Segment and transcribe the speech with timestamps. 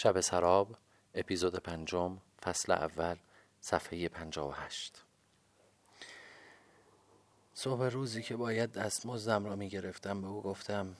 [0.00, 0.76] شب سراب
[1.14, 3.16] اپیزود پنجم فصل اول
[3.60, 5.02] صفحه پنجاه و هشت.
[7.54, 10.96] صبح روزی که باید دستمزدم را می گرفتم به او گفتم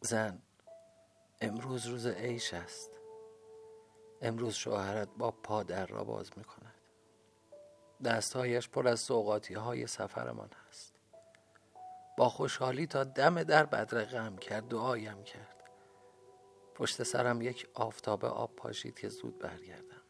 [0.00, 0.42] زن
[1.40, 2.90] امروز روز عیش است.
[4.22, 6.74] امروز شوهرت با پادر را باز می کند
[8.04, 10.94] دستهایش پر از سوقاتی های سفرمان است.
[12.16, 15.51] با خوشحالی تا دم در بدرقم کرد دعایم کرد.
[16.82, 20.02] پشت سرم یک آفتاب آب پاشید که زود برگردم.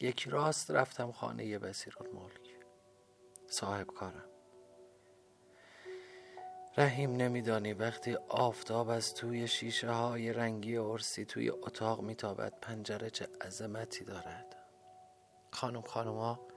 [0.00, 2.56] یک راست رفتم خانه بسیر الملک
[3.46, 4.28] صاحب کارم.
[6.76, 13.28] رحیم نمیدانی وقتی آفتاب از توی شیشه های رنگی ارسی توی اتاق میتابد پنجره چه
[13.40, 14.56] عظمتی دارد.
[15.50, 16.48] خانم خانوما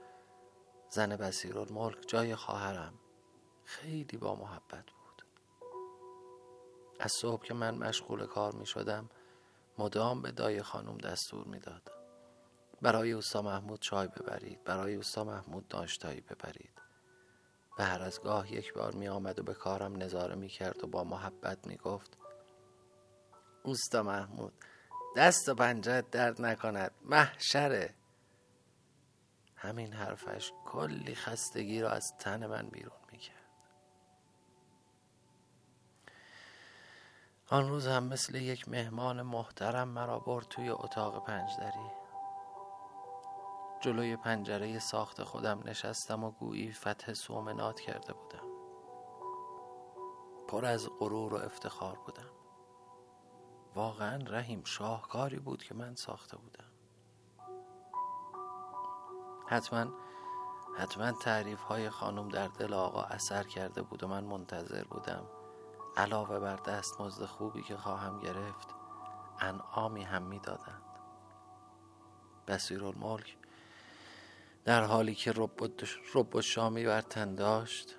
[0.90, 2.94] زن بسیر الملک جای خواهرم.
[3.64, 5.01] خیلی با محبت بود.
[7.02, 9.10] از صبح که من مشغول کار می شدم
[9.78, 11.92] مدام به دای خانم دستور می‌داد.
[12.82, 16.82] برای اوستا محمود چای ببرید برای اوستا محمود داشتایی ببرید
[17.78, 20.86] به هر از گاه یک بار می آمد و به کارم نظاره می کرد و
[20.86, 22.18] با محبت می گفت
[23.62, 24.52] اوستا محمود
[25.16, 27.94] دست و پنجت درد نکند محشره
[29.56, 33.01] همین حرفش کلی خستگی را از تن من بیرون
[37.52, 41.90] آن روز هم مثل یک مهمان محترم مرا برد توی اتاق پنجدری
[43.80, 48.46] جلوی پنجره ساخت خودم نشستم و گویی فتح سومنات کرده بودم.
[50.48, 52.30] پر از غرور و افتخار بودم.
[53.74, 56.70] واقعا رحیم شاهکاری بود که من ساخته بودم.
[59.46, 59.86] حتما
[60.78, 65.41] حتما تعریف های خانم در دل آقا اثر کرده بود و من منتظر بودم.
[65.96, 68.68] علاوه بر دستمزد خوبی که خواهم گرفت
[69.40, 70.82] انعامی هم می‌دادند.
[72.70, 73.38] الملک
[74.64, 75.32] در حالی که
[76.14, 77.96] رب شامی بر تن داشت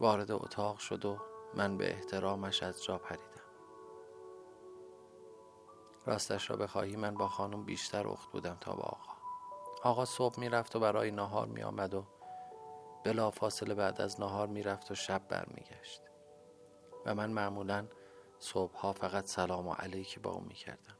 [0.00, 1.18] وارد اتاق شد و
[1.54, 3.24] من به احترامش از جا پریدم.
[6.06, 9.12] راستش را بخواهی من با خانم بیشتر اخت بودم تا با آقا.
[9.82, 12.04] آقا صبح می‌رفت و برای نهار می آمد و
[13.04, 16.09] بلا فاصله بعد از نهار می‌رفت و شب برمیگشت.
[17.14, 17.86] من معمولا
[18.38, 20.96] صبحها فقط سلام و علیکی با او می کردم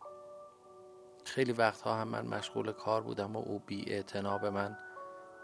[1.24, 4.02] خیلی وقتها هم من مشغول کار بودم و او بی
[4.42, 4.78] به من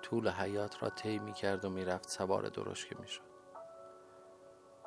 [0.03, 3.22] طول حیات را طی می کرد و می‌رفت سوار درشکه می شد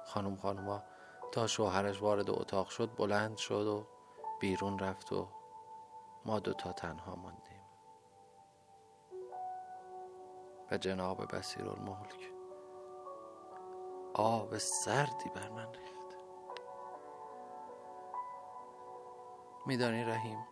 [0.05, 0.83] خانم خانوما
[1.31, 3.87] تا شوهرش وارد اتاق شد بلند شد و
[4.39, 5.27] بیرون رفت و
[6.25, 7.63] ما دوتا تنها ماندیم.
[10.71, 12.38] و جناب بسیر الملک
[14.13, 16.17] آب سردی بر من ریخت.
[19.65, 20.47] میدانی رحیم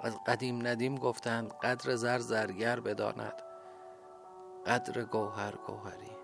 [0.00, 3.42] از قدیم ندیم گفتند قدر زر زرگر بداند
[4.66, 6.16] قدر گوهر گوهری.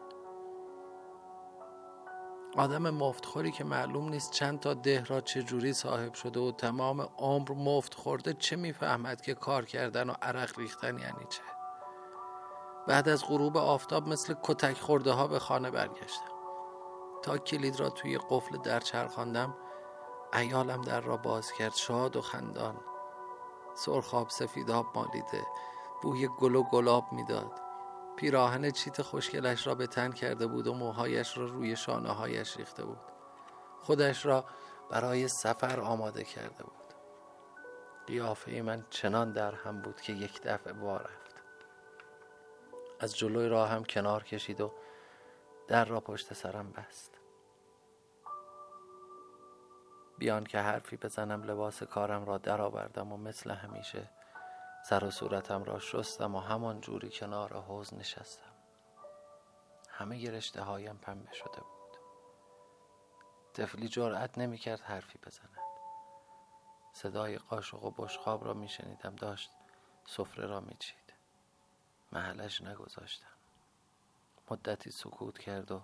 [2.57, 7.01] آدم مفتخوری که معلوم نیست چند تا ده را چه جوری صاحب شده و تمام
[7.01, 11.58] عمر مفت خورده چه می‌فهمد که کار کردن و عرق ریختن یعنی چه.
[12.89, 16.33] بعد از غروب آفتاب مثل کتک خورده ها به خانه برگشتم.
[17.23, 19.57] تا کلید را توی قفل در چرخاندم
[20.35, 22.81] ایالم در را باز کرد شاد و خندان.
[23.75, 25.47] سرخاب سفیداب مالیده
[26.03, 27.61] بوی گل و گلاب می‌داد.
[28.17, 32.85] پیراهن چیت خوشگلش را به تن کرده بود و موهایش را روی شانه هایش ریخته
[32.85, 33.01] بود.
[33.81, 34.45] خودش را
[34.91, 36.95] برای سفر آماده کرده بود.
[38.07, 41.28] قیافه من چنان در هم بود که یک دفعه وارد
[43.01, 44.73] از جلوی راه هم کنار کشید و
[45.69, 47.21] در را پشت سرم بست.
[50.19, 54.11] بیان که حرفی بزنم لباس کارم را درآوردم و مثل همیشه
[54.85, 58.53] سر و صورتم را شستم و همان جوری کنار حوز نشستم.
[59.91, 61.99] همه رشته هایم پنبه شده بود.
[63.55, 65.59] تفلی جرأت نمی‌کرد حرفی بزند.
[66.93, 69.51] صدای قاشق و بشخاب را میشنیدم داشت
[70.07, 71.08] سفره را میچید
[72.13, 73.27] محلش نگذاشتم
[74.51, 75.83] مدتی سکوت کرد و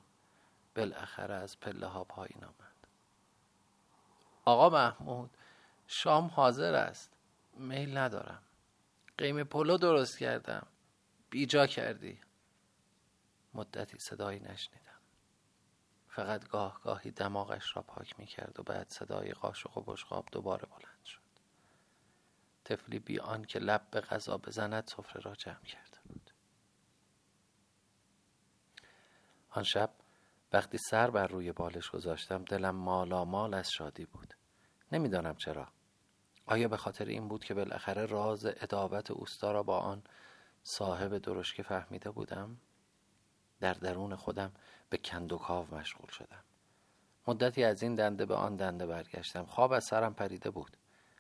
[0.75, 2.75] بالاخره از پله ها پایین آمد.
[4.45, 5.31] آقا محمود
[5.87, 7.11] شام حاضر است.
[7.57, 8.43] میل ندارم.
[9.19, 10.67] قیم پلو درست کردم.
[11.31, 12.21] بیجا کردی.
[13.55, 14.81] مدتی صدایی نشنیدم.
[16.09, 20.67] فقط گاه گاهی دماغش را پاک می کرد و بعد صدای قاشق و بشقاب دوباره
[20.67, 21.21] بلند شد.
[22.65, 25.94] تفلی بی آن که لب به غذا بزند سفره را جمع کرد.
[29.55, 29.91] آن شب
[30.53, 34.35] وقتی سر بر روی بالش گذاشتم دلم مالا مال از شادی بود.
[34.93, 35.69] نمی‌دانم چرا.
[36.47, 40.03] آیا به خاطر این بود که بالاخره راز ادابت اوستا را با آن
[40.63, 42.57] صاحب درشکه فهمیده بودم؟
[43.61, 44.53] در درون خودم
[44.91, 46.45] به کندوکاو مشغول شدم.
[47.27, 49.45] مدتی از این دنده به آن دنده برگشتم.
[49.45, 50.77] خواب از سرم پریده بود.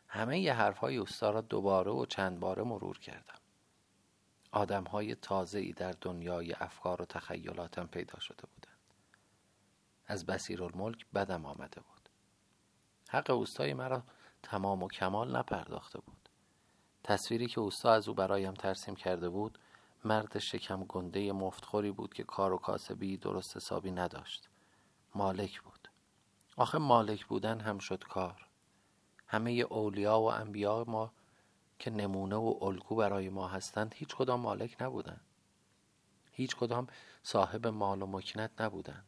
[0.08, 3.38] همه ی حرفهای اوستا را دوباره و چند باره مرور کردم.
[4.54, 8.78] آدم های تازه ای در دنیای افکار و تخیلاتم پیدا شده بودند.
[10.06, 12.08] از بسیرالملک بدم آمده بود.
[13.08, 14.02] حق اوستای مرا
[14.42, 16.28] تمام و کمال نپرداخته بود.
[17.04, 19.58] تصویری که اوستا از او برایم ترسیم کرده بود
[20.04, 24.48] مرد شکم گنده مفتخوری بود که کار و کاسبی درست حسابی نداشت.
[25.14, 25.88] مالک بود.
[26.56, 28.48] آخه مالک بودن هم شد کار.
[29.26, 31.12] همه اولیا و انبیا ما
[31.78, 35.24] که نمونه و الگو برای ما هستند هیچ کدام مالک نبودند.
[36.32, 36.86] هیچ کدام
[37.22, 39.06] صاحب مال و مکنت نبودند.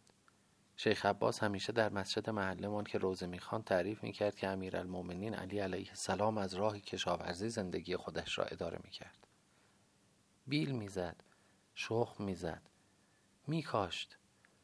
[0.76, 5.88] شیخ عباس همیشه در مسجد محلمان که روزه می‌خوان تعریف می‌کرد که امیرالمؤمنین علی علیه
[5.88, 9.26] السلام از راه کشاورزی زندگی خودش را اداره می‌کرد.
[10.46, 11.16] بیل می‌زد
[11.74, 12.62] شخم می‌زد
[13.46, 14.18] میکاشت.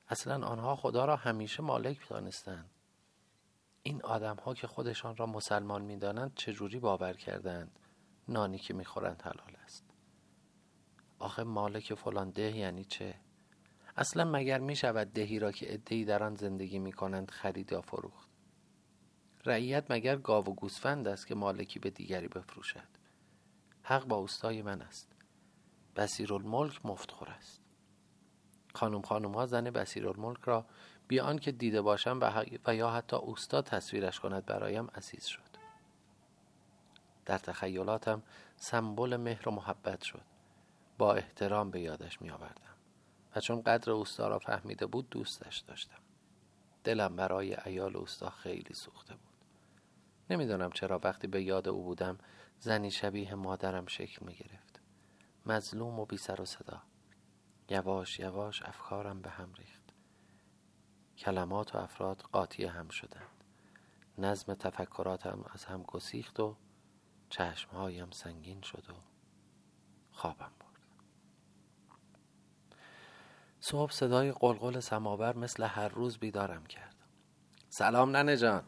[0.08, 2.70] اصلا آنها خدا را همیشه مالک دانستند.
[3.82, 7.78] این آدم ها که خودشان را مسلمان می‌دانند چجوری باور کردند؟
[8.28, 9.84] نانی که می‌خورند حلال است.
[11.18, 13.14] آخه مالک فلان ده یعنی چه؟
[13.96, 17.80] اصلا مگر می شود دهی را که ادهی در آن زندگی می کنند خرید یا
[17.80, 18.28] فروخت؟
[19.44, 22.88] رعیت مگر گاو و گوسفند است که مالکی به دیگری بفروشد؟
[23.82, 25.12] حق با اوستای من است.
[25.96, 27.60] بسیرالملک مفتخور است.
[28.74, 30.66] خانم خانم ها زن بسیرالملک را
[31.08, 32.18] بیان که دیده باشم
[32.66, 35.41] و یا حتی اوستا تصویرش کند برایم عزیز شد.
[37.26, 38.22] در تخیلاتم
[38.56, 40.22] سمبل مهر و محبت شد.
[40.98, 42.76] با احترام به یادش می آوردم
[43.36, 45.98] و چون قدر اوستا را فهمیده بود دوستش داشتم.
[46.84, 49.32] دلم برای ایال اوستا خیلی سوخته بود.
[50.30, 52.18] نمی‌دانم چرا وقتی به یاد او بودم
[52.58, 54.80] زنی شبیه مادرم شکل می گرفت
[55.46, 56.82] مظلوم و بی سر و صدا.
[57.68, 59.82] یواش یواش افکارم به هم ریخت.
[61.18, 63.44] کلمات و افراد قاطی هم شدند.
[64.18, 66.56] نظم تفکراتم از هم گسیخت و
[67.32, 68.92] چشمهایم سنگین شد و
[70.12, 70.80] خوابم برد.
[73.60, 76.96] صبح صدای قلقل سماور مثل هر روز بیدارم کرد.
[77.68, 78.64] سلام ننه جان.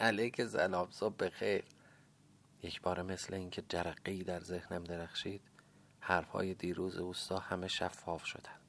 [0.00, 1.64] علیک سلام صبح بخیر.
[2.62, 5.42] یک بار مثل اینکه جرقی در ذهنم درخشید
[6.00, 8.60] حرفهای دیروز اوستا همه شفاف شدند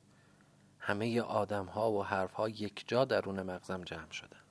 [0.80, 4.42] همه آدم ها و حرف ها یک جا درون مغزم جمع شدن.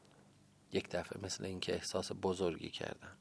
[0.72, 3.16] یک دفعه مثل اینکه احساس بزرگی کردم.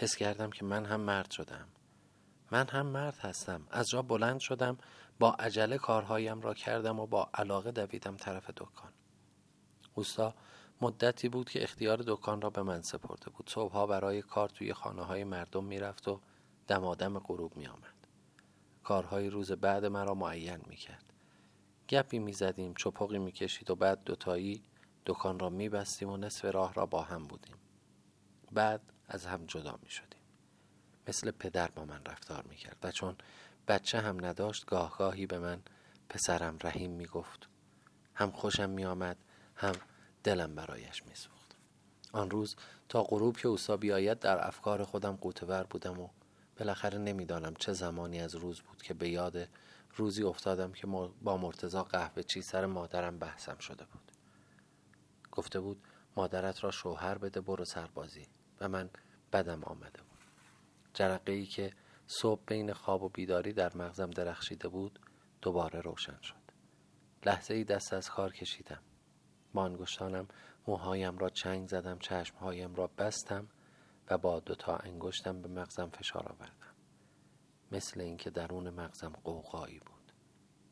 [0.00, 1.68] حس کردم که من هم مرد شدم
[2.50, 4.78] من هم مرد هستم از جا بلند شدم
[5.18, 8.92] با عجله کارهایم را کردم و با علاقه دویدم طرف دکان
[9.94, 10.34] اوستا
[10.80, 15.02] مدتی بود که اختیار دکان را به من سپرده بود صبحها برای کار توی خانه
[15.02, 16.20] های مردم می‌رفت و
[16.68, 17.94] دمادم غروب می آمد.
[18.82, 21.12] کارهای روز بعد مرا معین می کرد.
[21.88, 24.62] گپی می زدیم چپقی می کشید و بعد دوتایی
[25.06, 27.56] دکان را می بستیم و نصف راه را با هم بودیم.
[28.52, 30.20] بعد از هم جدا می شدیم.
[31.08, 33.16] مثل پدر با من رفتار می کرد و چون
[33.68, 35.62] بچه هم نداشت گاهگاهی به من
[36.08, 37.48] پسرم رحیم می گفت.
[38.14, 39.16] هم خوشم می آمد
[39.56, 39.72] هم
[40.24, 41.56] دلم برایش می سوخت.
[42.12, 42.56] آن روز
[42.88, 46.08] تا غروب که اوسا بیاید در افکار خودم قوتور بودم و
[46.58, 49.48] بالاخره نمی‌دانم چه زمانی از روز بود که به یاد
[49.96, 50.86] روزی افتادم که
[51.22, 54.12] با مرتزا قهوه چی سر مادرم بحثم شده بود.
[55.32, 55.82] گفته بود
[56.16, 58.26] مادرت را شوهر بده برو سربازی.
[58.60, 58.90] و من
[59.32, 60.18] بدم آمده بود.
[60.94, 61.72] جرقه ای که
[62.06, 65.00] صبح بین خواب و بیداری در مغزم درخشیده بود
[65.42, 66.34] دوباره روشن شد.
[67.26, 68.82] لحظه ای دست از کار کشیدم.
[69.54, 70.28] با انگشتانم
[70.66, 73.48] موهایم را چنگ زدم چشمهایم را بستم
[74.10, 76.74] و با دوتا انگشتم به مغزم فشار آوردم.
[77.72, 80.12] مثل اینکه درون مغزم قوقایی بود.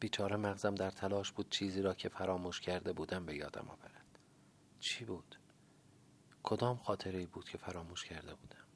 [0.01, 4.19] بیچاره مغزم در تلاش بود چیزی را که فراموش کرده بودم به یادم آورد.
[4.81, 5.37] چی بود؟
[6.49, 8.67] کدام خاطره بود که فراموش کرده بودم؟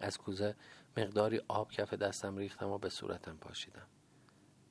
[0.00, 0.56] از کوزه
[0.96, 3.86] مقداری آب کف دستم ریختم و به صورتم پاشیدم.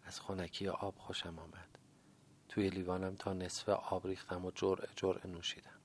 [0.03, 1.79] از خونکی آب خوشم آمد.
[2.49, 5.79] توی لیوانم تا نصف آب ریختم و جرعه جرعه نوشیدم.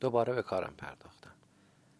[0.00, 1.34] دوباره به کارم پرداختم.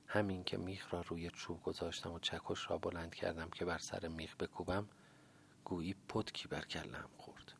[0.06, 4.08] همین که میخ را روی چوب گذاشتم و چکش را بلند کردم که بر سر
[4.08, 4.88] میخ بکوبم
[5.64, 7.52] گویی پتکی بر کلم خورد.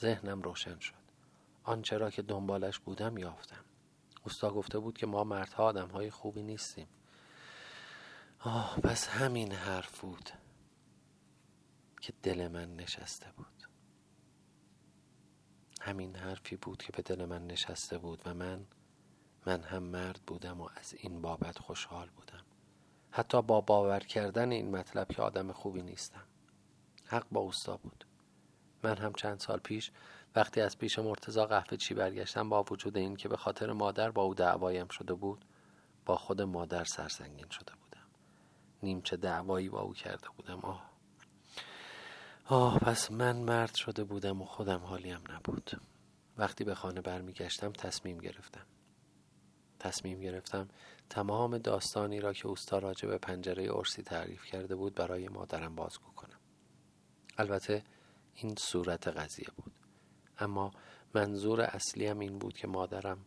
[0.00, 0.94] ذهنم روشن شد.
[1.64, 3.64] آنچه را که دنبالش بودم یافتم.
[4.24, 6.86] اوستا گفته بود که ما مردها آدم های خوبی نیستیم.
[8.40, 10.30] آه بس همین حرف بود
[12.00, 13.46] که دل من نشسته بود.
[15.80, 18.66] همین حرفی بود که به دل من نشسته بود و من
[19.46, 22.44] من هم مرد بودم و از این بابت خوشحال بودم.
[23.10, 26.24] حتی با باور کردن این مطلب که آدم خوبی نیستم.
[27.04, 28.06] حق با اوستا بود.
[28.82, 29.92] من هم چند سال پیش
[30.36, 34.22] وقتی از پیش مرتزا قهوه چی برگشتم با وجود این که به خاطر مادر با
[34.22, 35.44] او دعوایم شده بود
[36.06, 38.06] با خود مادر سرسنگین شده بودم.
[38.82, 40.90] نیمچه دعوایی با او کرده بودم آه.
[42.44, 45.80] آه پس من مرد شده بودم و خودم حالیم نبود.
[46.38, 48.66] وقتی به خانه برمیگشتم تصمیم گرفتم.
[49.78, 50.68] تصمیم گرفتم
[51.10, 56.12] تمام داستانی را که اوستا راجع به پنجره ارسی تعریف کرده بود برای مادرم بازگو
[56.16, 56.40] کنم.
[57.38, 57.84] البته
[58.34, 59.79] این صورت قضیه بود.
[60.40, 60.70] اما
[61.14, 63.18] منظور اصلیم این بود که مادرم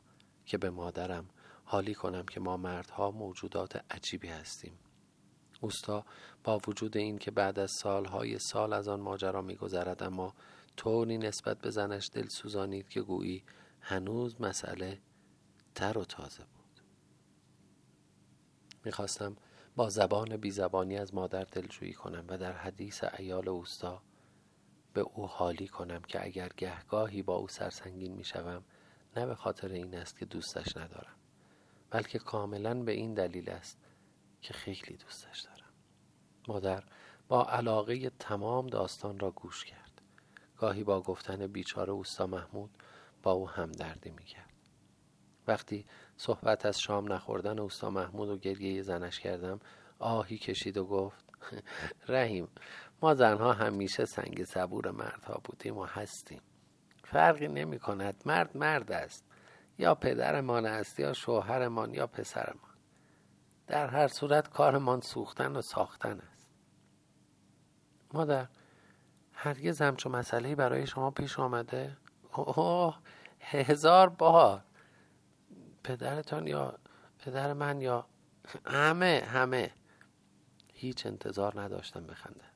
[0.46, 1.30] که به مادرم
[1.66, 4.80] حالی کنم که ما مردها موجودات عجیبی هستیم.
[5.62, 6.06] اوستا
[6.44, 10.34] با وجود این که بعد از سالهای سال از آن ماجرا میگذرد اما
[10.78, 13.44] طوری نسبت به زنش دل سوزانید که گویی
[13.82, 15.00] هنوز مسئله
[15.76, 16.82] تر و تازه بود.
[18.86, 19.36] می‌خواستم
[19.76, 24.02] با زبان بیزبانی از مادر دلجویی کنم و در حدیث ایال اوستا
[24.94, 28.64] به او حالی کنم که اگر گهگاهی با او سرسنگین می‌شوم
[29.16, 31.16] نه به خاطر این است که دوستش ندارم
[31.90, 33.78] بلکه کاملا به این دلیل است
[34.42, 35.74] که خیلی دوستش دارم.
[36.48, 36.84] مادر
[37.28, 40.02] با علاقه تمام داستان را گوش کرد.
[40.58, 42.78] گاهی با گفتن بیچاره اوستا محمود
[43.24, 44.54] با او همدردی می‌کرد.
[45.48, 45.86] وقتی
[46.18, 49.60] صحبت از شام نخوردن اوستا محمود و گریه زنش کردم
[50.00, 51.26] آهی کشید و گفت
[52.08, 52.48] رحیم
[53.04, 56.42] ما زنها همیشه سنگ صبور مردها بودیم و هستیم.
[57.04, 59.26] فرقی نمی کند مرد مرد است.
[59.78, 62.74] یا پدرمان است یا شوهرمان یا پسرمان.
[63.68, 66.48] در هر صورت کارمان سوختن و ساختن است.
[68.14, 68.48] مادر
[69.34, 71.98] هرگز همچون مسئله برای شما پیش آمده؟
[72.34, 72.98] اوه
[73.40, 74.64] هزار بار.
[75.84, 76.78] پدرتان یا
[77.20, 78.06] پدر من یا
[78.66, 79.72] همه همه.
[80.74, 82.53] هیچ انتظار نداشتم بخندد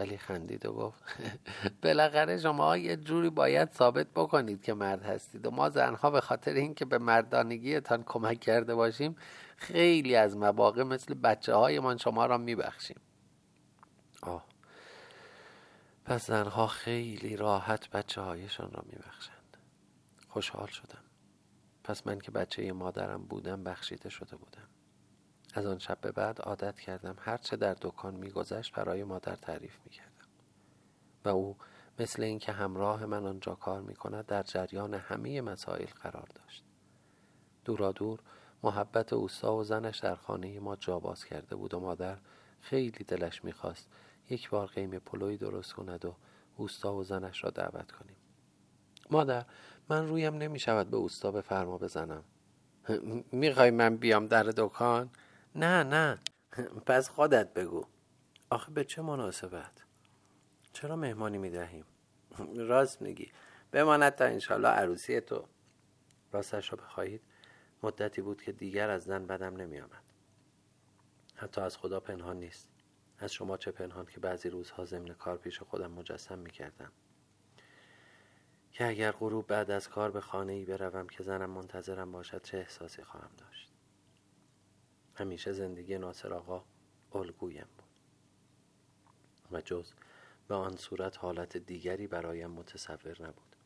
[0.00, 1.02] ولی خندید و گفت
[1.82, 6.52] بالاخره شما یه جوری باید ثابت بکنید که مرد هستید و ما زنها به خاطر
[6.52, 9.16] اینکه به مردانگیتان کمک کرده باشیم
[9.56, 13.00] خیلی از مواقع مثل بچه هایمان شما را میبخشیم.
[14.22, 14.44] آه.
[16.04, 19.56] پس زنها خیلی راحت بچه هایشان را میبخشند.
[20.28, 21.02] خوشحال شدم.
[21.84, 24.68] پس من که بچه مادرم بودم بخشیده شده بودم.
[25.52, 30.12] از آن شب به بعد عادت کردم هرچه در دکان میگذشت برای مادر تعریف می‌کردم.
[31.24, 31.56] و او
[31.98, 36.64] مثل اینکه همراه من آنجا کار می‌کند در جریان همه مسائل قرار داشت.
[37.64, 38.20] دورا دور
[38.62, 42.18] محبت اوستا و زنش در خانه ما جا باز کرده بود و مادر
[42.60, 43.88] خیلی دلش می‌خواست
[44.30, 46.16] یک بار قیم پلوی درست کند و
[46.56, 48.16] اوستا و زنش را دعوت کنیم.
[49.10, 49.44] مادر
[49.88, 52.24] من رویم نمی‌شود به اوستا به فرما بزنم.
[53.32, 55.10] می‌خوای من بیام در دکان؟
[55.54, 56.18] نه نه.
[56.86, 57.86] پس خودت بگو.
[58.50, 59.82] آخه به چه مناسبت؟
[60.72, 61.84] چرا مهمانی می‌دهیم؟
[62.70, 63.32] راست میگی.
[63.72, 65.44] بماند تا انشالله عروسی تو.
[66.32, 67.22] راستش را بخواهید.
[67.82, 70.02] مدتی بود که دیگر از زن بدم نمی آمد.
[71.34, 72.68] حتی از خدا پنهان نیست.
[73.18, 76.92] از شما چه پنهان که بعضی روزها ضمن کار پیش خودم مجسم می کردم
[78.72, 82.58] که اگر غروب بعد از کار به خانه ای بروم که زنم منتظرم باشد چه
[82.58, 83.71] احساسی خواهم داشت؟
[85.14, 86.64] همیشه زندگی ناصر آقا
[87.14, 87.88] الگویم بود.
[89.52, 89.92] و جز
[90.48, 93.56] به آن صورت حالت دیگری برایم متصور نبود.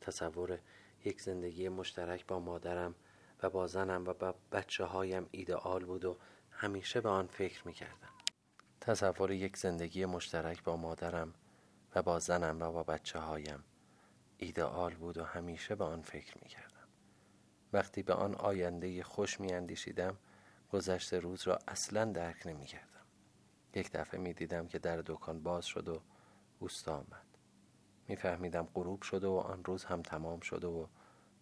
[0.00, 0.58] تصور
[1.04, 2.94] یک زندگی مشترک با مادرم
[3.42, 6.16] و با زنم و با بچه هایم ایدئال بود و
[6.50, 8.08] همیشه به آن فکر می کردم
[8.80, 11.34] تصور یک زندگی مشترک با مادرم
[11.94, 13.64] و با زنم و با بچه هایم
[14.36, 16.88] ایدئال بود و همیشه به آن فکر می کردم
[17.72, 20.16] وقتی به آن آینده خوش می اندیشیدم
[20.72, 22.90] گذشته روز را اصلا درک نمی کردم.
[23.74, 26.02] یک دفعه می دیدم که در دکان باز شد و
[26.58, 27.26] اوستا آمد
[28.08, 30.86] می فهمیدم غروب شده و آن روز هم تمام شده و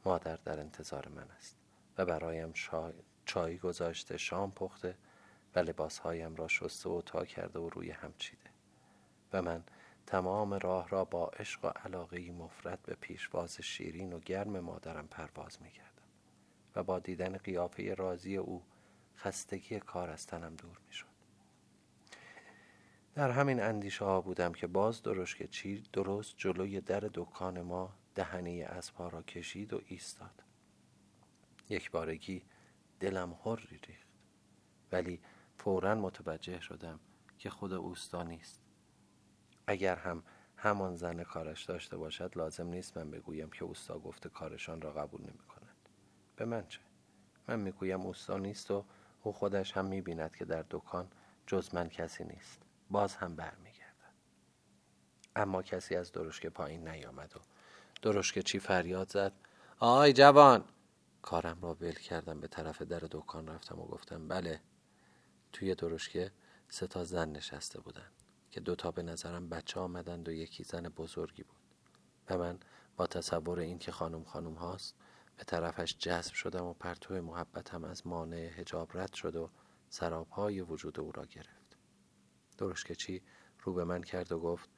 [0.04, 1.56] مادر در انتظار من است
[1.98, 2.52] و برایم
[3.24, 4.98] چای, گذاشته شام پخته
[5.54, 8.50] و لباسهایم را شسته و تا کرده و روی هم چیده
[9.32, 9.64] و من
[10.06, 15.62] تمام راه را با عشق و علاقه مفرد به پیشواز شیرین و گرم مادرم پرواز
[15.62, 16.02] می کردم
[16.76, 18.62] و با دیدن قیافه راضی او
[19.18, 21.06] خستگی کار از تنم دور می شد.
[23.14, 27.94] در همین اندیشه ها بودم که باز درست که چی درست جلوی در دکان ما
[28.14, 30.42] دهنه اسبها را کشید و ایستاد.
[31.68, 32.42] یک بارگی
[33.00, 34.08] دلم حری ریخت.
[34.92, 35.20] ولی
[35.56, 37.00] فورا متوجه شدم
[37.38, 38.62] که خود اوستا نیست.
[39.66, 40.22] اگر هم
[40.56, 45.20] همان زن کارش داشته باشد لازم نیست من بگویم که اوستا گفته کارشان را قبول
[45.20, 45.76] نمی کند
[46.36, 46.80] به من چه؟
[47.48, 48.84] من می‌گویم اوستا نیست و
[49.22, 51.08] او خودش هم می‌بیند که در دکان
[51.46, 52.62] جز من کسی نیست.
[52.90, 54.14] باز هم برمیگردد.
[55.36, 57.40] اما کسی از درشکه پایین نیامد و
[58.02, 59.32] درشکه چی فریاد زد؟
[59.78, 60.64] آی جوان!
[61.22, 64.60] کارم را ول کردم به طرف در دکان رفتم و گفتم بله.
[65.52, 66.32] توی درشکه
[66.68, 68.10] سه تا زن نشسته بودن
[68.50, 71.58] که دوتا به نظرم بچه آمدند و یکی زن بزرگی بود.
[72.30, 72.58] و من
[72.96, 74.94] با تصور این که خانم خانم هاست
[75.38, 79.50] به طرفش جذب شدم و پرتو محبتم از مانع هجاب رد شد و
[79.88, 81.76] سرابهای وجود او را گرفت.
[82.58, 83.22] درشکه چی؟
[83.62, 84.68] رو به من کرد و گفت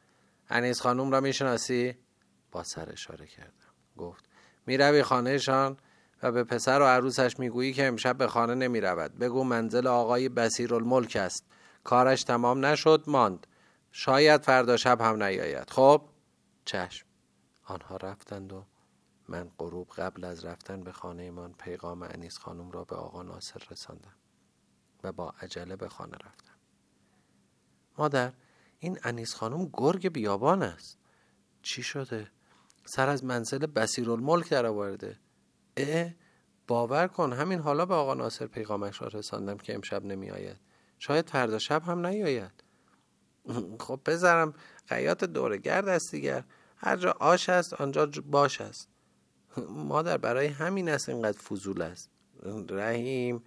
[0.48, 1.98] انیس خانم را می‌شناسی؟
[2.52, 3.74] با سر اشاره کردم.
[3.96, 4.24] گفت
[4.66, 5.76] می‌روی خانهشان
[6.22, 10.28] و به پسر و عروسش می‌گویی که امشب به خانه نمی رود بگو منزل آقای
[10.28, 11.46] بسیر الملک است.
[11.84, 13.46] کارش تمام نشد ماند.
[13.92, 15.70] شاید فردا شب هم نیاید.
[15.70, 16.02] خب؟
[16.64, 17.06] چشم.
[17.64, 18.64] آنها رفتند و
[19.30, 24.14] من غروب قبل از رفتن به خانهمان پیغام انیس خانم را به آقا ناصر رساندم
[25.04, 26.54] و با عجله به خانه رفتم.
[27.98, 28.32] مادر
[28.78, 30.98] این انیس خانم گرگ بیابان است.
[31.62, 32.30] چی شده؟
[32.84, 35.18] سر از منزل بسیرالملک در آورده.
[35.76, 36.10] اه
[36.66, 40.56] باور کن همین حالا به آقا ناصر پیغامش را رساندم که امشب نمی آید
[40.98, 42.64] شاید فردا شب هم نیاید.
[43.80, 44.54] خب بذارم
[44.86, 46.44] خیاط دورگرد است دیگر.
[46.76, 48.88] هر جا آش است آنجا باش است.
[49.56, 52.10] مادر برای همین است اینقدر فضول است.
[52.68, 53.42] رحیم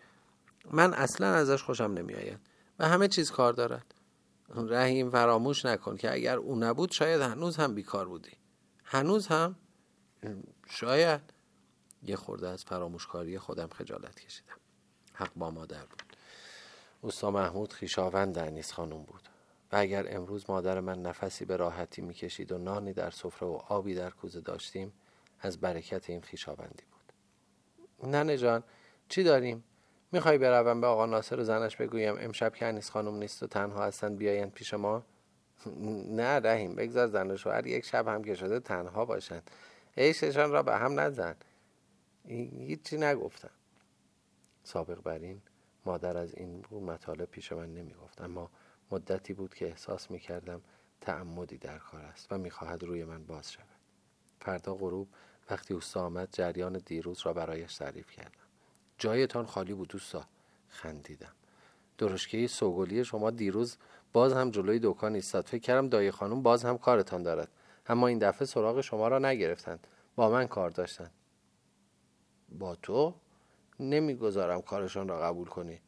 [0.72, 2.40] من اصلا ازش خوشم نمی آید
[2.80, 3.94] و همه چیز کار دارد.
[4.56, 8.32] رحیم فراموش نکن که اگر او نبود شاید هنوز هم بیکار بودی.
[8.84, 9.56] هنوز هم؟
[10.70, 11.22] شاید.
[12.04, 14.56] یه خورده از فراموشکاری خودم خجالت کشیدم.
[15.14, 16.04] حق با مادر بود.
[17.02, 19.30] اوستا محمود خیشاوند انیس خانم بود.
[19.72, 23.96] و اگر امروز مادر من نفسی به راحتی می‌کشید و نانی در سفره و آبی
[23.96, 24.94] در کوزه داشتیم
[25.46, 27.14] از برکت این خیشاوندی بود.
[28.12, 28.64] ننه جان
[29.10, 29.64] چی داریم؟
[30.12, 33.86] می‌خوای بروم به آقا ناصر و زنش بگویم امشب که انیس خانم نیست و تنها
[33.86, 35.04] هستند بیایند پیش ما؟
[36.18, 39.52] نه رحیم بگذار زن و شوهر یک شب هم که شده تنها باشند
[39.98, 41.36] عیششان را به هم نزن.
[42.28, 43.50] هیچی نگفتم.
[44.64, 45.42] سابق بر این
[45.86, 48.52] مادر از این مطالب پیش من نمی گفت اما
[48.92, 50.62] مدتی بود که احساس می کردم
[51.02, 53.66] تعمدی در کار است و می‌خواهد روی من باز شود.
[54.40, 55.08] فردا غروب
[55.50, 58.32] وقتی اوستا آمد جریان دیروز را برایش تعریف کردم.
[58.98, 60.26] جایتان خالی بود دوستا.
[60.70, 61.32] خندیدم.
[61.98, 63.78] درشکه سوگلی شما دیروز
[64.14, 65.46] باز هم جلوی دکان ایستاد.
[65.46, 67.50] فکر کردم دایی خانم باز هم کارتان دارد.
[67.88, 69.88] اما این دفعه سراغ شما را نگرفتند.
[70.16, 71.12] با من کار داشتند
[72.60, 73.14] با تو؟
[73.80, 75.80] نمی‌گذارم کارشان را قبول کنی.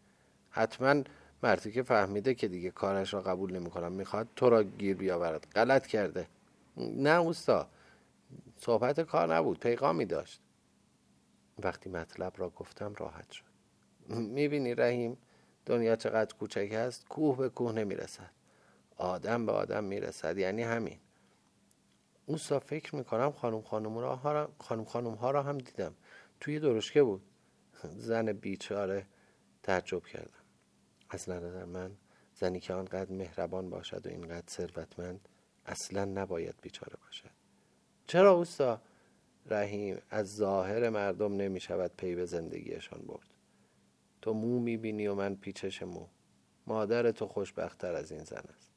[0.50, 1.04] حتما
[1.44, 5.48] مردی که فهمیده که دیگه کارش را قبول نمی‌کنم می‌خواد تو را گیر بیاورد.
[5.56, 6.28] غلط کرده.
[6.78, 7.68] نه اوستا.
[8.58, 10.42] صحبت کار نبود پیغامی داشت.
[11.64, 13.46] وقتی مطلب را گفتم راحت شد.
[14.10, 15.18] می‌بینی رحیم
[15.66, 18.32] دنیا چقدر کوچک است کوه به کوه نمی‌رسد.
[18.98, 21.00] آدم به آدم می‌رسد یعنی همین.
[22.26, 24.16] اوستا فکر می‌کنم خانم خانم, را
[24.60, 25.96] خانم, خانم ها را هم دیدم.
[26.40, 27.22] توی درشکه بود.
[27.84, 29.08] زن بیچاره
[29.64, 30.44] تعجب کردم.
[31.10, 31.92] از نظر من
[32.36, 35.30] زنی که آنقدر مهربان باشد و اینقدر ثروتمند
[35.66, 37.44] اصلا نباید بیچاره باشد.
[38.08, 38.82] چرا اوستا
[39.46, 43.28] رحیم از ظاهر مردم نمی شود پی به زندگیشان برد؟
[44.22, 46.08] تو مو می‌بینی و من پیچش مو.
[46.68, 48.72] مادر تو خوشبختتر از این زن است.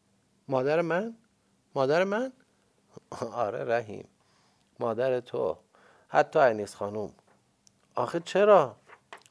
[0.49, 1.17] مادر من؟
[1.75, 2.33] مادر من؟
[3.33, 4.09] آره رحیم.
[4.81, 5.59] مادر تو.
[6.09, 7.12] حتی انیس خانوم.
[7.95, 8.77] آخه چرا؟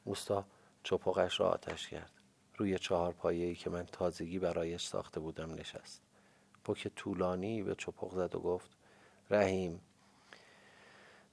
[0.04, 0.44] اوستا
[0.82, 2.12] چپقش را آتش کرد.
[2.56, 6.02] روی چهار پایه‌ای که من تازگی برایش ساخته بودم نشست.
[6.64, 8.70] پک طولانی به چپق زد و گفت
[9.30, 9.80] رحیم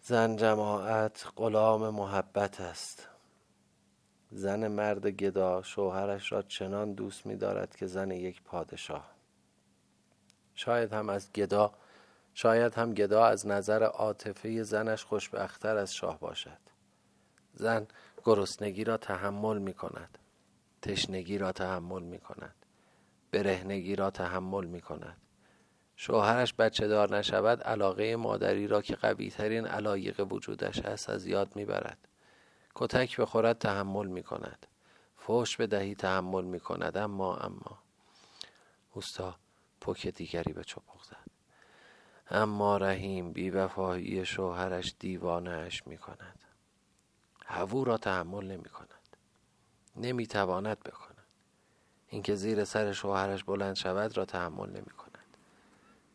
[0.08, 3.08] زن جماعت غلام محبت است.
[4.32, 9.12] زن مرد گدا شوهرش را چنان دوست می دارد که زن یک پادشاه.
[10.56, 11.74] شاید هم از گدا
[12.34, 16.60] شاید هم گدا از نظر عاطفه زنش خوشبختتر از شاه باشد.
[17.54, 17.88] زن
[18.24, 20.18] گرسنگی را تحمل می کند
[20.82, 22.56] تشنگی را تحمل می کند
[23.32, 25.18] برهنگی را تحمل می کند
[25.96, 31.56] شوهرش بچه دار نشود علاقه مادری را که قوی ترین علایق وجودش است از یاد
[31.56, 32.08] می برد
[32.76, 34.68] کتک بخورد تحمل می کند
[35.18, 37.80] فوش بدهی تحمل می کند اما اما.
[38.94, 39.36] اوستا
[39.82, 41.32] پک دیگری به چپق زد
[42.30, 46.44] اما رحیم بیوفایی شوهرش دیوانهاش می کند
[47.46, 48.90] هوو را تحمل نمی کند
[49.96, 51.26] نمی تواند بکند.
[52.08, 55.05] اینکه زیر سر شوهرش بلند شود را تحمل نمی کند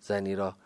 [0.02, 0.56] زنی را.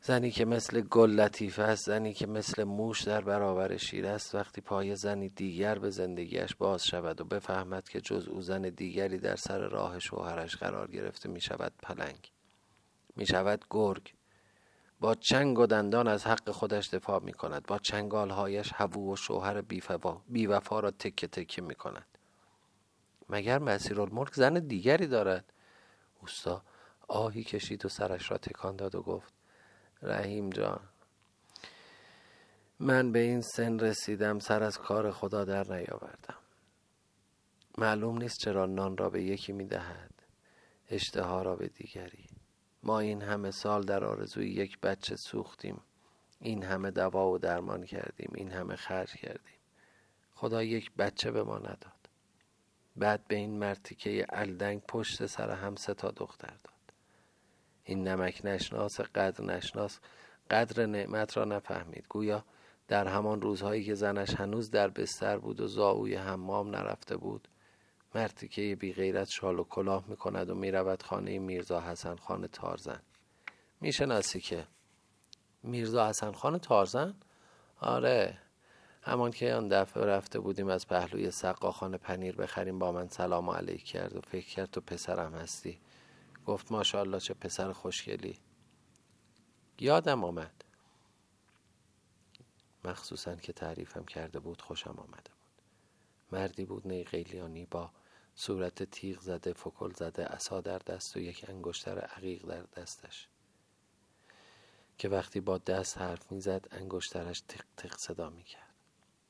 [0.00, 4.34] زنی که مثل گل لطیف است زنی که مثل موش در برابر شیر است.
[4.34, 9.18] وقتی پای زنی دیگر به زندگیش باز شود و بفهمد که جز او زن دیگری
[9.18, 12.32] در سر راه شوهرش قرار گرفته می شود پلنگ.
[13.16, 14.14] می شود گرگ.
[15.00, 17.66] با چنگ و دندان از حق خودش دفاع می کند.
[17.66, 19.60] با چنگالهایش هوو و شوهر
[20.28, 22.06] بیوفا را تکه تکه می کند.
[23.28, 25.52] مگر مسیر الملک زن دیگری دارد؟
[26.20, 26.62] اوستا
[27.08, 29.32] آهی کشید و سرش را تکان داد و گفت
[30.02, 30.80] رحیم جان
[32.80, 36.36] من به این سن رسیدم سر از کار خدا در نیاوردم.
[37.78, 40.14] معلوم نیست چرا نان را به یکی می دهد
[40.90, 42.26] اشتها را به دیگری.
[42.82, 45.80] ما این همه سال در آرزوی یک بچه سوختیم
[46.40, 49.58] این همه دوا و درمان کردیم این همه خرج کردیم.
[50.34, 52.08] خدا یک بچه به ما نداد.
[52.96, 56.71] بعد به این مرتیکه الدنگ پشت سر هم سه تا دختر داد.
[57.84, 59.98] این نمک نشناس قدر نشناس
[60.50, 62.06] قدر نعمت را نفهمید.
[62.08, 62.44] گویا
[62.88, 67.48] در همان روزهایی که زنش هنوز در بستر بود و زاوی حمام نرفته بود
[68.14, 72.46] مرتیکه بی غیرت شال و کلاه می کند و می رود خانه میرزا حسن خان
[72.46, 73.00] تارزن.
[73.80, 74.66] می‌شناسی که
[75.62, 77.14] میرزا حسن خان تارزن؟
[77.80, 78.38] آره.
[79.02, 83.84] همان که آن دفعه رفته بودیم از پهلوی سقاخانه پنیر بخریم با من سلام علیک
[83.84, 85.80] کرد و فکر کرد تو پسرم هستی.
[86.46, 88.38] گفت ماشاءالله چه پسر خوشگلی.
[89.80, 90.64] یادم آمد.
[92.84, 95.62] مخصوصا که تعریفم کرده بود خوشم آمده بود.
[96.32, 97.90] مردی بود نیقیلیانی با.
[98.34, 103.28] صورت تیغ زده فکل زده عصا در دست و یک انگشتر عقیق در دستش.
[104.98, 108.74] که وقتی با دست حرف می‌زد انگشترش تق تق صدا می‌کرد.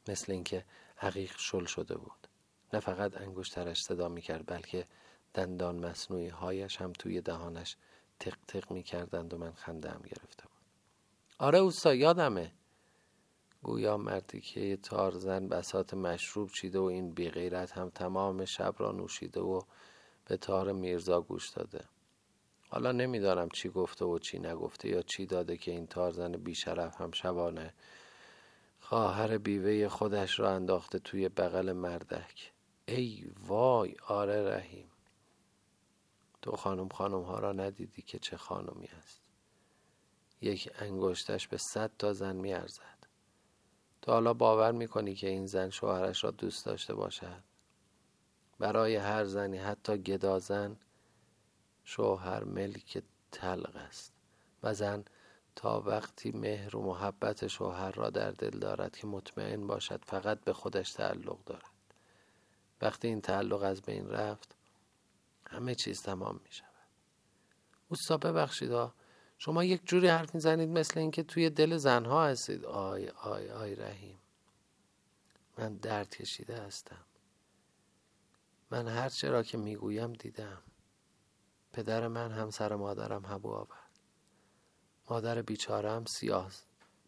[0.09, 0.64] مثل اینکه
[1.01, 2.29] عقیق شل شده بود.
[2.72, 4.87] نه فقط انگشترش صدا می‌کرد بلکه
[5.35, 7.77] دندان مصنوعی هایش هم توی دهانش
[8.21, 10.62] تق تق می کردند و من خنده هم گرفته بود.
[11.38, 12.53] آره اوستا یادمه.
[13.62, 19.40] گویا مردی که تارزن بسات مشروب چیده و این بیغیرت هم تمام شب را نوشیده
[19.40, 19.61] و
[20.25, 21.85] به تار میرزا گوش داده.
[22.68, 27.11] حالا نمی‌دانم چی گفته و چی نگفته یا چی داده که این تارزن بیشرف هم
[27.11, 27.75] شبانه
[28.81, 32.53] خواهر بیوه خودش را انداخته توی بغل مردک.
[32.87, 34.91] ای وای آره رحیم.
[36.42, 39.22] تو خانم خانم ها را ندیدی که چه خانمی است
[40.40, 43.07] یک انگشتش به صد تا زن میارزد.
[44.02, 47.42] تو حالا باور می‌کنی که این زن شوهرش را دوست داشته باشد؟
[48.59, 50.76] برای هر زنی حتی گدازن
[51.85, 53.02] شوهر ملک
[53.33, 54.12] تلق است.
[54.62, 55.05] و زن
[55.57, 60.52] تا وقتی مهر و محبت شوهر را در دل دارد که مطمئن باشد فقط به
[60.52, 61.72] خودش تعلق دارد.
[62.81, 64.57] وقتی این تعلق از بین رفت
[65.53, 66.69] همه چیز تمام می شود
[67.88, 68.71] اوستا ببخشید
[69.38, 72.65] شما یک جوری حرف می‌زنید مثل اینکه توی دل زنها هستید.
[72.65, 74.19] آی آی آی رحیم.
[75.59, 77.05] من درد کشیده هستم.
[78.71, 80.62] من هر را که می‌گویم دیدم.
[81.73, 83.99] پدر من همسر مادرم هبو آورد.
[85.11, 86.53] مادر بیچارم سیاه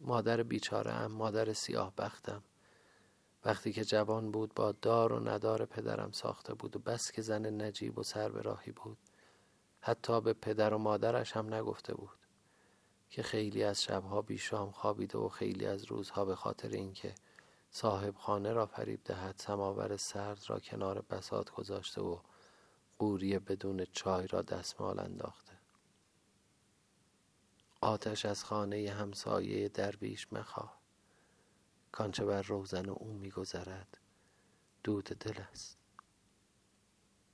[0.01, 2.43] مادر بیچارم مادر سیاه بختم
[3.45, 7.61] وقتی که جوان بود با دار و ندار پدرم ساخته بود و بس که زن
[7.61, 8.97] نجیب و سر به راهی بود
[9.79, 12.19] حتی به پدر و مادرش هم نگفته بود
[13.09, 17.15] که خیلی از شبها بیشام خوابیده و خیلی از روزها به خاطر اینکه
[17.69, 22.19] صاحب خانه را فریب دهد سماور سرد را کنار بسات گذاشته و
[22.99, 25.51] قوری بدون چای را دستمال انداخته.
[27.81, 30.84] آتش از خانه همسایه درویش مخواه.
[31.95, 33.97] کانچه بر روزن او میگذرد.
[34.83, 35.77] دود دل است.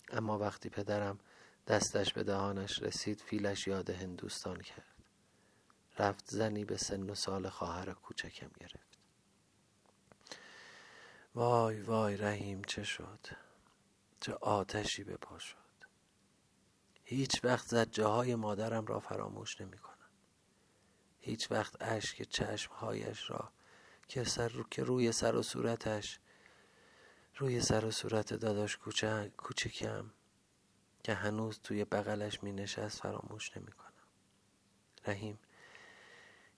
[0.09, 1.19] اما وقتی پدرم
[1.67, 4.95] دستش به دهانش رسید فیلش یاد هندوستان کرد.
[5.99, 8.97] رفت زنی به سن و سال خواهر کوچکم گرفت.
[11.35, 13.27] وای وای رحیم چه شد؟
[14.19, 15.57] چه آتشی به پا شد.
[17.03, 20.09] هیچ وقت زجه های مادرم را فراموش نمی کنم
[21.19, 23.51] هیچ وقت اشک چشمهایش را
[24.11, 26.19] که, سر که روی سر و صورتش
[27.37, 30.11] روی سر و صورت داداش کوچک کوچکم
[31.03, 33.91] که هنوز توی بغلش می نشست فراموش نمی کنم.
[35.07, 35.39] رحیم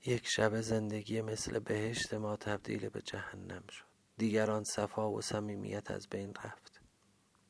[0.06, 3.86] یک شب زندگی مثل بهشت ما تبدیل به جهنم شد.
[4.18, 6.82] دیگر آن صفا و صمیمیت از بین رفت.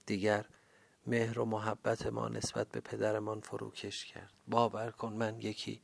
[0.06, 0.46] دیگر
[1.08, 4.34] مهر و محبت ما نسبت به پدرمان فروکش کرد.
[4.48, 5.82] باور کن من یکی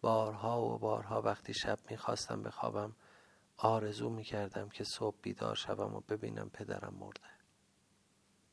[0.00, 2.96] بارها و بارها وقتی شب می‌خواستم بخوابم
[3.60, 7.20] آرزو می کردم که صبح بیدار شوم و ببینم پدرم مرده.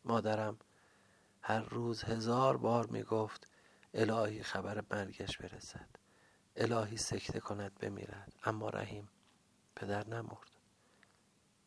[0.05, 0.57] مادرم
[1.41, 3.47] هر روز هزار بار می گفت
[3.93, 5.89] الهی خبر مرگش برسد.
[6.55, 8.33] الهی سکته کند بمیرد.
[8.43, 9.09] اما رحیم
[9.75, 10.51] پدر نمرد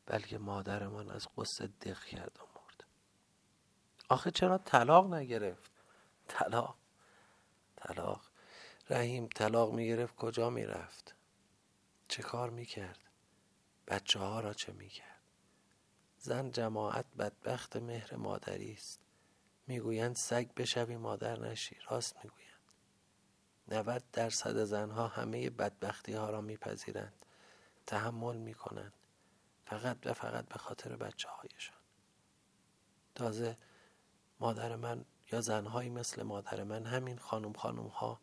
[0.07, 2.85] بلکه مادرمان از قصه دق کرد و مرد.
[4.09, 5.72] آخه چرا طلاق نگرفت؟
[6.29, 6.79] طلاق.
[7.77, 8.31] طلاق.
[8.90, 11.14] رحیم طلاق می‌گرفت کجا می‌رفت؟
[12.09, 13.08] چه کار می‌کرد؟
[13.88, 15.22] بچه ها را چه می‌کرد؟
[16.18, 19.01] زن جماعت بدبخت مهر مادری است.
[19.66, 22.48] می‌گویند سگ بشوی مادر نشی راست می‌گویند.
[23.68, 27.24] 90 درصد زنها همه بدبختی ها را میپذیرند
[27.87, 28.92] تحمل می‌کنند
[29.66, 31.77] فقط و فقط به خاطر بچه هایشان
[33.14, 33.57] تازه
[34.40, 38.20] مادر من یا زنهایی مثل مادر من همین خانم خانم ها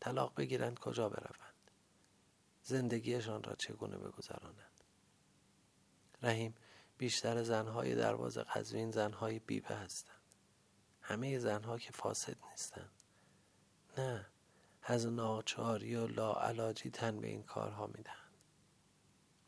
[0.00, 1.70] طلاق بگیرند کجا بروند؟
[2.62, 4.67] زندگیشان را چگونه بگذرانند؟
[6.22, 6.54] رحیم
[6.98, 10.14] بیشتر زنهای دروازه قزوین زنهای بیبه هستند.
[11.00, 13.02] همه زنها که فاسد نیستند.
[13.98, 14.26] نه
[14.82, 18.38] از ناچاری و لاعلاجی تن به این کارها می‌دهند.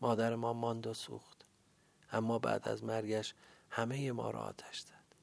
[0.01, 1.47] مادر ما ماند و سوخت
[2.13, 3.35] اما بعد از مرگش
[3.71, 5.15] همه ما را آتش زد.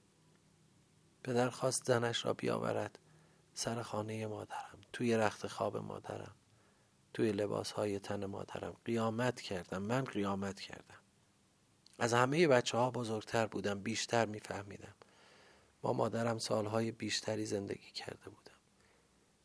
[1.23, 2.99] پدر خواست زنش را بیاورد
[3.53, 6.35] سر خانه مادرم توی رخت خواب مادرم
[7.13, 8.77] توی لباس های تن مادرم.
[8.85, 10.99] قیامت کردم من قیامت کردم.
[11.99, 14.95] از همه بچه ها بزرگتر بودم بیشتر میفهمیدم.
[15.81, 18.57] با مادرم سالهای بیشتری زندگی کرده بودم.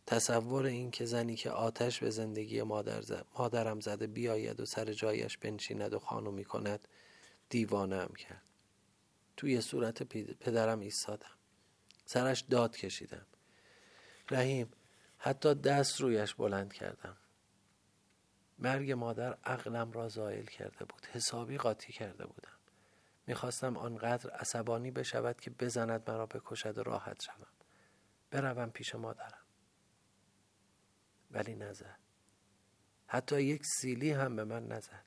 [0.06, 5.38] تصور این که زنی که آتش به زندگی مادر مادرم زده بیاید و سر جایش
[5.38, 6.88] بنشیند و خانومی کند
[7.48, 8.42] دیوانه کرد.
[9.36, 10.02] توی صورت
[10.40, 11.36] پدرم ایستادم.
[12.04, 13.26] سرش داد کشیدم.
[14.30, 14.70] رحیم
[15.18, 17.16] حتی دست رویش بلند کردم.
[18.62, 21.06] مرگ مادر عقلم را زائل کرده بود.
[21.06, 22.56] حسابی قاطی کرده بودم.
[23.26, 27.46] می‌خواستم آنقدر عصبانی بشود که بزند مرا بکشد و راحت شوم.
[28.30, 29.44] بروم پیش مادرم.
[31.30, 31.98] ولی نزد.
[33.06, 35.04] حتی یک سیلی هم به من نزد.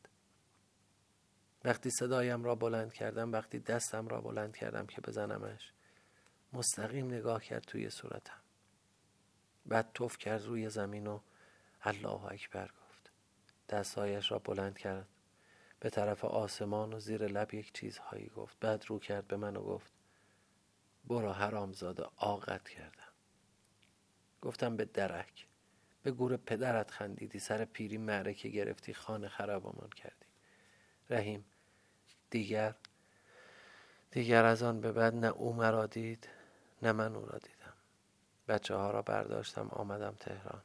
[1.63, 5.73] وقتی صدایم را بلند کردم وقتی دستم را بلند کردم که بزنمش
[6.53, 8.41] مستقیم نگاه کرد توی صورتم.
[9.65, 11.19] بعد توف کرد روی زمین و
[11.81, 12.84] الله اکبر گفت.
[13.69, 15.07] دستهایش را بلند کرد.
[15.79, 18.57] به طرف آسمان و زیر لب یک چیزهایی گفت.
[18.59, 19.91] بعد رو کرد به من و گفت
[21.05, 23.13] برو حرامزاده آقت کردم.
[24.41, 25.47] گفتم به درک.
[26.03, 30.25] به گور پدرت خندیدی سر پیری معرکه گرفتی خانه خرابمان کردی.
[31.09, 31.45] رحیم
[32.29, 32.75] دیگر
[34.11, 36.29] دیگر از آن به بعد نه او مرا دید
[36.81, 37.73] نه من او را دیدم.
[38.47, 40.61] بچه ها را برداشتم آمدم تهران.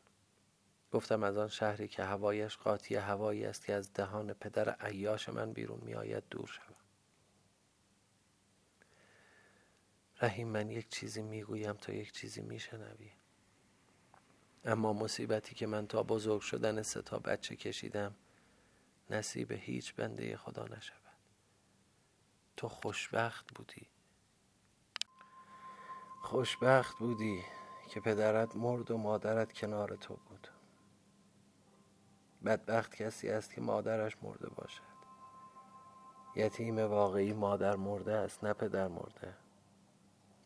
[0.92, 5.52] گفتم از آن شهری که هوایش قاطی هوایی است که از دهان پدر عیاش من
[5.52, 6.76] بیرون می آید دور شوم.
[10.22, 13.12] رحیم من یک چیزی می‌گویم تا یک چیزی میشنوی.
[14.64, 18.14] اما مصیبتی که من تا بزرگ شدن سه تا بچه کشیدم
[19.10, 21.00] نصیب هیچ بنده خدا نشود.
[22.56, 23.88] تو خوشبخت بودی.
[26.22, 27.42] خوشبخت بودی
[27.90, 30.48] که پدرت مرد و مادرت کنار تو بود.
[32.44, 34.82] بدبخت کسی است که مادرش مرده باشد.
[36.36, 39.34] یتیم واقعی مادر مرده است نه پدر مرده.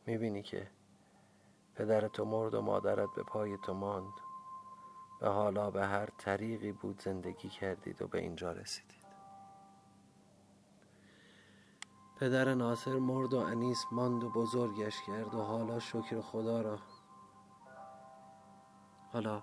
[0.06, 0.70] می‌بینی که
[1.74, 4.12] پدر تو مرد و مادرت به پای تو ماند
[5.20, 9.04] و حالا به هر طریقی بود زندگی کردید و به اینجا رسیدید.
[12.16, 16.78] پدر ناصر مرد و انیس ماند و بزرگش کرد و حالا شکر خدا را.
[19.12, 19.42] حالا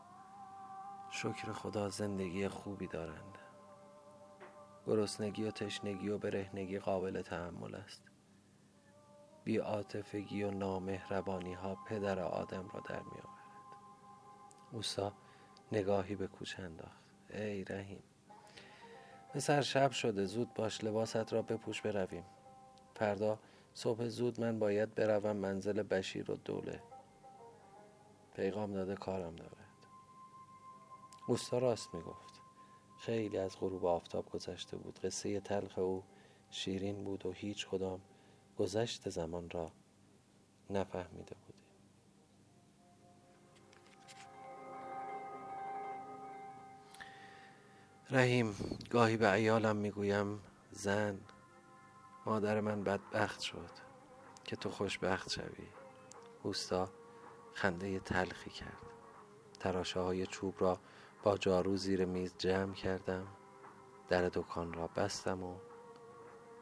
[1.13, 3.38] شکر خدا زندگی خوبی دارند.
[4.88, 8.02] گرسنگی و تشنگی و برهنگی قابل تحمل است.
[9.43, 13.76] بی عاطفگی و نامهربانی ها پدر آدم را در می آورد.
[14.71, 15.13] موسا
[15.71, 17.02] نگاهی به کوچه انداخت.
[17.34, 18.04] ای رحیم
[19.34, 22.26] پسر شب شده زود باش لباست را بپوش برویم.
[22.95, 23.39] فردا
[23.74, 26.84] صبح زود من باید بروم منزل بشیر و دوله.
[28.36, 29.61] پیغام داده کارم دارد
[31.27, 32.41] اوستا راست می‌گفت.
[32.99, 34.99] خیلی از غروب آفتاب گذشته بود.
[34.99, 36.03] قصه تلخ او
[36.49, 38.01] شیرین بود و هیچ کدام
[38.57, 39.71] گذشت زمان را
[40.69, 41.62] نفهمیده بودیم.
[48.10, 48.55] رحیم
[48.89, 50.39] گاهی به ایالم می‌گویم
[50.71, 51.19] زن
[52.25, 53.69] مادر من بدبخت شد
[54.43, 55.67] که تو خوشبخت شوی.
[56.43, 56.89] اوستا
[57.53, 58.77] خنده تلخی کرد.
[59.60, 60.79] تراشه های چوب را
[61.23, 63.27] با جارو زیر میز جمع کردم
[64.10, 65.55] در دکان را بستم و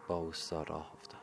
[0.07, 1.18] با اوستا راه افتادم.